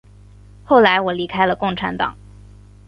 [0.63, 2.17] 后来我离开了共产党。